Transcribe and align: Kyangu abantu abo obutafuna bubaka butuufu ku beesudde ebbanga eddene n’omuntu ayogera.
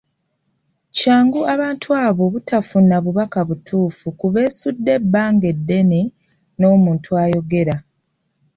Kyangu 0.97 1.39
abantu 1.53 1.89
abo 2.05 2.21
obutafuna 2.29 2.95
bubaka 3.03 3.39
butuufu 3.49 4.07
ku 4.19 4.25
beesudde 4.33 4.91
ebbanga 4.99 5.45
eddene 5.53 6.01
n’omuntu 6.59 7.09
ayogera. 7.23 7.75